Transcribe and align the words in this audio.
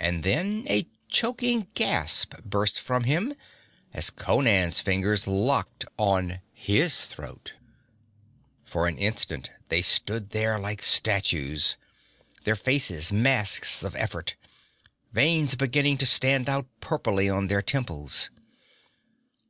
And 0.00 0.22
then 0.22 0.66
a 0.70 0.86
choking 1.10 1.66
gasp 1.74 2.32
burst 2.46 2.80
from 2.80 3.04
him 3.04 3.34
as 3.92 4.08
Conan's 4.08 4.80
fingers 4.80 5.26
locked 5.26 5.84
on 5.98 6.40
his 6.54 7.02
throat. 7.04 7.52
For 8.64 8.86
an 8.86 8.96
instant 8.96 9.50
they 9.68 9.82
stood 9.82 10.30
there 10.30 10.58
like 10.58 10.82
statues, 10.82 11.76
their 12.44 12.56
faces 12.56 13.12
masks 13.12 13.82
of 13.82 13.94
effort, 13.96 14.34
veins 15.12 15.56
beginning 15.56 15.98
to 15.98 16.06
stand 16.06 16.48
out 16.48 16.66
purply 16.80 17.28
on 17.28 17.48
their 17.48 17.60
temples. 17.60 18.30